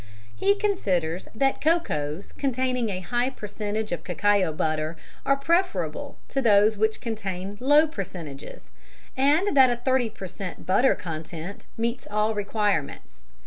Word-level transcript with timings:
He 0.35 0.55
considers 0.57 1.27
that 1.35 1.61
cocoas 1.61 2.33
containing 2.33 2.89
a 2.89 3.01
high 3.01 3.29
percentage 3.29 3.91
of 3.91 4.03
cacao 4.03 4.51
butter 4.51 4.97
are 5.27 5.37
preferable 5.37 6.17
to 6.29 6.41
those 6.41 6.75
which 6.75 7.01
contain 7.01 7.55
low 7.59 7.85
percentages, 7.85 8.71
and 9.15 9.55
that 9.55 9.69
a 9.69 9.75
30 9.75 10.09
per 10.09 10.25
cent. 10.25 10.65
butter 10.65 10.95
content 10.95 11.67
meets 11.77 12.07
all 12.09 12.33
requirements. 12.33 13.21